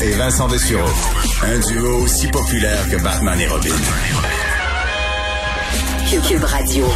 [0.00, 0.88] Et Vincent Dessureau.
[1.42, 3.74] Un duo aussi populaire que Batman et Robin.
[6.28, 6.86] Cube Radio.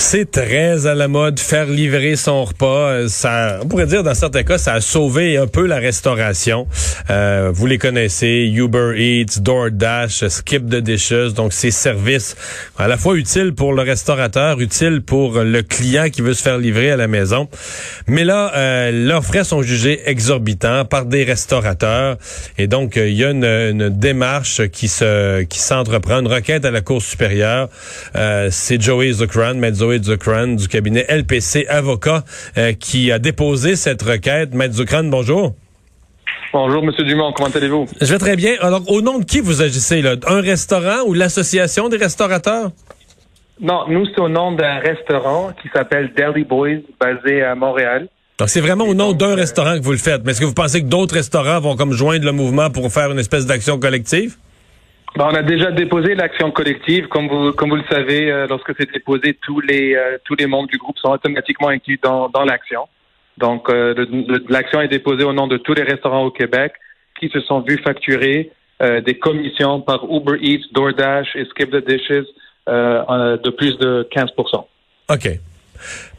[0.00, 2.92] C'est très à la mode faire livrer son repas.
[2.92, 6.68] Euh, Ça, on pourrait dire dans certains cas, ça a sauvé un peu la restauration.
[7.10, 11.34] Euh, vous les connaissez, Uber Eats, DoorDash, Skip the Dishes.
[11.34, 12.36] Donc ces services
[12.78, 16.58] à la fois utiles pour le restaurateur, utiles pour le client qui veut se faire
[16.58, 17.48] livrer à la maison.
[18.06, 22.18] Mais là, euh, leurs frais sont jugés exorbitants par des restaurateurs.
[22.56, 26.82] Et donc il y a une, démarche qui se qui s'entreprend, une requête à la
[26.82, 27.68] Cour supérieure.
[28.50, 32.24] C'est Joey Zucran, Maître Zoé du cabinet LPC Avocat
[32.56, 34.54] euh, qui a déposé cette requête.
[34.54, 35.54] Maître Zucran, bonjour.
[36.52, 37.86] Bonjour, Monsieur Dumont, comment allez-vous?
[38.00, 38.54] Je vais très bien.
[38.60, 40.16] Alors, au nom de qui vous agissez, là?
[40.26, 42.70] Un restaurant ou l'association des restaurateurs?
[43.60, 48.08] Non, nous, c'est au nom d'un restaurant qui s'appelle Deli Boys, basé à Montréal.
[48.38, 50.22] Donc, c'est vraiment au nom d'un restaurant que vous le faites.
[50.24, 53.10] Mais est-ce que vous pensez que d'autres restaurants vont comme joindre le mouvement pour faire
[53.10, 54.36] une espèce d'action collective?
[55.18, 57.08] Ben, on a déjà déposé l'action collective.
[57.08, 60.46] Comme vous, comme vous le savez, euh, lorsque c'est déposé, tous les, euh, tous les
[60.46, 62.82] membres du groupe sont automatiquement inclus dans, dans l'action.
[63.36, 64.06] Donc, euh,
[64.48, 66.72] l'action est déposée au nom de tous les restaurants au Québec
[67.18, 72.28] qui se sont vus facturer des commissions par Uber Eats, DoorDash et Skip the Dishes
[72.68, 74.66] de plus de 15%
[75.10, 75.28] OK.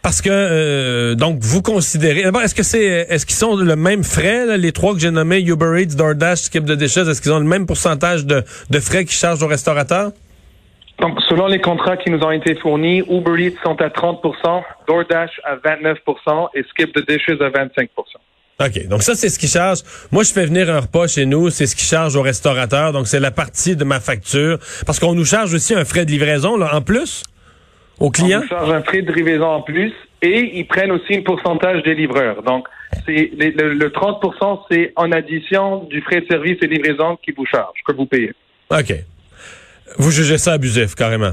[0.01, 4.03] Parce que euh, donc vous considérez d'abord est-ce que c'est est-ce qu'ils sont le même
[4.03, 7.33] frais là, les trois que j'ai nommés Uber Eats, DoorDash, Skip the Dishes est-ce qu'ils
[7.33, 10.11] ont le même pourcentage de, de frais qu'ils chargent aux restaurateurs?
[10.99, 15.31] Donc, selon les contrats qui nous ont été fournis, Uber Eats sont à 30% DoorDash
[15.45, 17.87] à 29% et Skip the Dishes à 25%
[18.61, 18.87] OK.
[18.87, 19.83] Donc ça, c'est ce qu'ils chargent.
[20.11, 22.91] Moi, je fais venir un repas chez nous, c'est ce qu'ils chargent au restaurateur.
[22.91, 24.59] Donc, c'est la partie de ma facture.
[24.85, 27.23] Parce qu'on nous charge aussi un frais de livraison, là, en plus,
[27.99, 28.41] au On client.
[28.41, 31.95] nous charge un frais de livraison en plus et ils prennent aussi un pourcentage des
[31.95, 32.41] livreurs.
[32.43, 32.67] Donc,
[33.05, 34.23] c'est le, le 30
[34.71, 38.33] c'est en addition du frais de service et livraison qui vous charge, que vous payez.
[38.71, 38.93] OK.
[39.97, 41.31] Vous jugez ça abusif, carrément?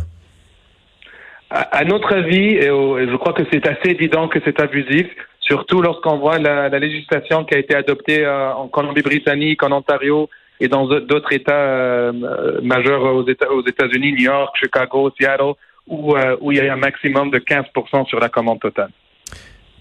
[1.50, 4.58] À, à notre avis, et au- et je crois que c'est assez évident que c'est
[4.60, 5.06] abusif,
[5.40, 10.28] surtout lorsqu'on voit la, la législation qui a été adoptée euh, en Colombie-Britannique, en Ontario
[10.58, 15.52] et dans d'autres États euh, majeurs aux États- aux États-Unis, New York, Chicago, Seattle,
[15.86, 17.66] où, euh, où il y a un maximum de 15
[18.08, 18.90] sur la commande totale.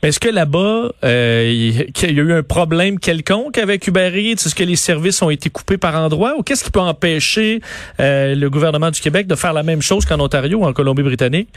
[0.05, 4.33] Est-ce que là-bas, euh, il y a eu un problème quelconque avec Uber Eats?
[4.33, 6.35] Est-ce que les services ont été coupés par endroits?
[6.37, 7.59] Ou qu'est-ce qui peut empêcher
[7.99, 11.49] euh, le gouvernement du Québec de faire la même chose qu'en Ontario ou en Colombie-Britannique?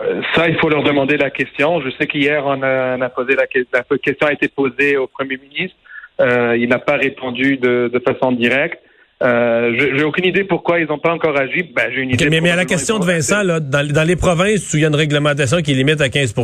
[0.00, 1.80] Euh, Ça, il faut leur demander la question.
[1.82, 5.06] Je sais qu'hier, on a, on a posé la, la question a été posée au
[5.06, 5.76] Premier ministre.
[6.20, 8.82] Euh, il n'a pas répondu de, de façon directe.
[9.22, 11.62] Euh, J'ai aucune idée pourquoi ils n'ont pas encore agi.
[11.74, 12.28] Ben, j'ai une idée.
[12.28, 14.84] mais, mais à la question de Vincent, là, dans, dans les provinces où il y
[14.84, 16.34] a une réglementation qui limite à 15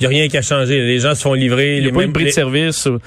[0.00, 0.78] il n'y a rien qui a changé.
[0.80, 2.86] Les gens se font livrer Il n'y les a pas mêmes de bris de service?
[2.86, 2.98] ou-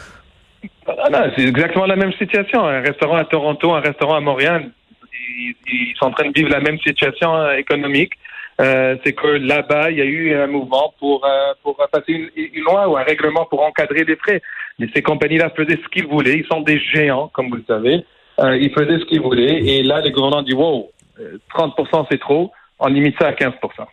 [0.88, 2.66] Ah non, c'est exactement la même situation.
[2.68, 4.70] Un restaurant à Toronto, un restaurant à Montréal,
[5.14, 8.14] ils, ils sont en train de vivre la même situation euh, économique.
[8.60, 12.30] Euh, c'est que là-bas, il y a eu un mouvement pour, euh, pour passer une,
[12.36, 14.42] une loi ou un règlement pour encadrer les frais.
[14.78, 16.40] Mais ces compagnies-là faisaient ce qu'ils voulaient.
[16.40, 18.04] Ils sont des géants, comme vous le savez.
[18.40, 19.62] Euh, ils faisaient ce qu'ils voulaient.
[19.64, 22.52] Et là, les gouvernements disent, wow, euh, 30% c'est trop.
[22.84, 23.52] On limite ça à 15%.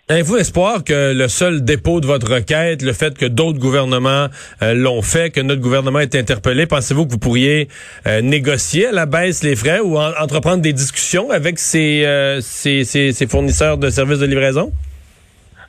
[0.09, 4.28] Avez-vous espoir que le seul dépôt de votre requête, le fait que d'autres gouvernements
[4.62, 7.69] euh, l'ont fait, que notre gouvernement est interpellé, pensez-vous que vous pourriez
[8.06, 12.41] euh, négocier à la baisse les frais ou en- entreprendre des discussions avec ces, euh,
[12.41, 14.72] ces, ces- ces fournisseurs de services de livraison?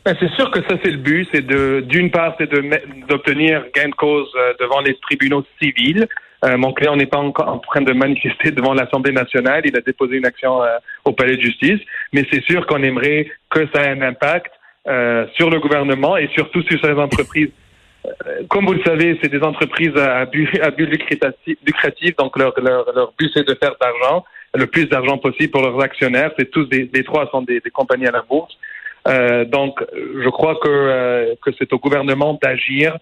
[0.06, 1.28] Ben, c'est sûr que ça, c'est le but.
[1.34, 2.64] C'est de, d'une part, c'est de
[3.10, 6.08] d'obtenir gain de cause euh, devant les tribunaux civils.
[6.46, 9.64] Euh, mon client n'est pas encore en train de manifester devant l'Assemblée nationale.
[9.66, 11.80] Il a déposé une action euh, au palais de justice.
[12.14, 14.52] Mais c'est sûr qu'on aimerait que ça ait un impact
[14.88, 17.52] euh, sur le gouvernement et surtout sur ces entreprises.
[18.06, 20.50] Euh, Comme vous le savez, c'est des entreprises à but,
[21.66, 24.24] lucratif, donc leur, leur, leur but c'est de faire d'argent,
[24.56, 26.32] le plus d'argent possible pour leurs actionnaires.
[26.40, 28.58] C'est tous des, les trois sont des, des compagnies à la bourse.
[29.08, 32.98] Euh, donc, je crois que, euh, que c'est au gouvernement d'agir,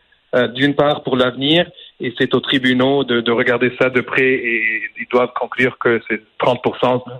[0.56, 1.66] d'une part pour l'avenir,
[2.00, 4.62] et c'est aux tribunaux de, de regarder ça de près, et
[5.00, 6.60] ils doivent conclure que c'est 30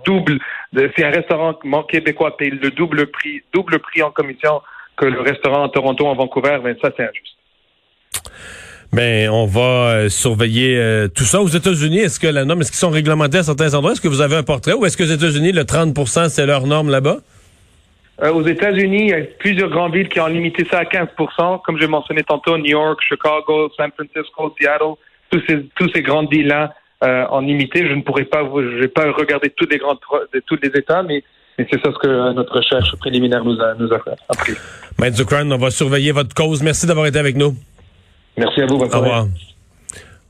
[0.04, 0.38] double.
[0.96, 1.54] Si un restaurant
[1.88, 4.60] québécois paye le double prix, double prix en commission
[4.96, 7.38] que le restaurant à Toronto, en Vancouver, ben ça c'est injuste.
[8.92, 11.42] Ben, on va euh, surveiller euh, tout ça.
[11.42, 13.92] Aux États-Unis, est-ce que la norme, est-ce qu'ils sont réglementés à certains endroits?
[13.92, 14.72] Est-ce que vous avez un portrait?
[14.72, 17.18] Ou est-ce que aux États-Unis, le 30% c'est leur norme là-bas?
[18.22, 21.62] Euh, aux États-Unis, il y a plusieurs grandes villes qui ont limité ça à 15%
[21.62, 24.94] Comme j'ai mentionné tantôt, New York, Chicago, San Francisco, Seattle,
[25.30, 26.74] tous ces, tous ces grandes villes-là
[27.04, 27.86] euh, ont limité.
[27.86, 29.98] Je ne pourrais pas, vous- je vais pas regarder tous les grandes,
[30.34, 31.22] de tous les États, mais,
[31.58, 34.54] mais c'est ça ce que euh, notre recherche préliminaire nous a, nous a appris.
[34.98, 36.60] Maître Zucran, on va surveiller votre cause.
[36.62, 37.54] Merci d'avoir été avec nous.
[38.36, 38.78] Merci à vous.
[38.78, 39.26] Bonne Au revoir.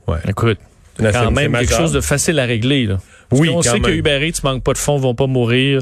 [0.06, 0.18] Ouais.
[0.28, 0.58] Écoute,
[0.98, 2.86] quand même quelque chose de facile à régler.
[2.86, 2.96] Là.
[3.28, 3.90] Parce Oui, on quand sait que.
[3.90, 5.80] Uber Eats manque pas de fonds, vont pas mourir.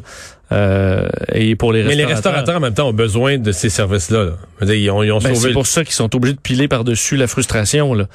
[0.52, 3.68] Euh, et pour les Mais les restaurateurs, restaurateurs, en même temps, ont besoin de ces
[3.68, 4.24] services-là.
[4.24, 4.74] là.
[4.74, 7.16] Ils ont, ils ont ben, sauvé c'est pour ça qu'ils sont obligés de piler par-dessus
[7.16, 7.94] la frustration.
[7.94, 8.06] Là.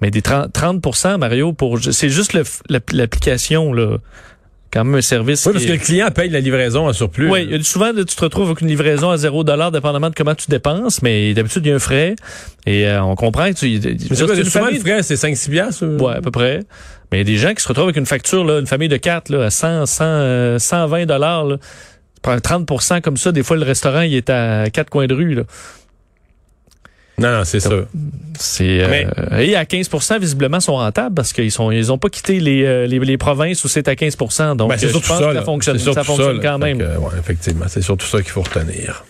[0.00, 2.38] Mais des 30, 30 Mario, pour c'est juste
[2.92, 3.98] l'application, là.
[4.74, 5.46] Quand même un service.
[5.46, 7.30] Oui, parce est- que le client paye la livraison en surplus.
[7.30, 10.14] Oui, il y a souvent, tu te retrouves avec une livraison à 0 dépendamment de
[10.16, 12.16] comment tu dépenses, mais d'habitude, il y a un frais.
[12.66, 13.68] Et euh, on comprend que tu.
[13.80, 15.84] Mais c'est quoi, une souvent, famille- le frais, c'est 5-6 piastres?
[15.84, 16.60] ou- Ouais, à peu près.
[17.12, 18.88] Mais il y a des gens qui se retrouvent avec une facture, là, une famille
[18.88, 21.46] de quatre, là, à 100, 100, euh, 120 dollars.
[21.46, 23.30] Tu prends 30 comme ça.
[23.30, 25.34] Des fois, le restaurant, il est à quatre coins de rue.
[25.34, 25.42] Là.
[27.18, 27.70] Non, non, c'est ça.
[28.38, 32.40] C'est, euh, et à 15% visiblement, sont rentables parce qu'ils sont, ils ont pas quitté
[32.40, 35.18] les, euh, les, les provinces où c'est à 15% Donc, Ben, euh, je pense ça.
[35.28, 36.78] que ça fonctionne, ça fonctionne quand même.
[36.78, 39.04] que, ouais, effectivement, c'est surtout ça qu'il faut retenir.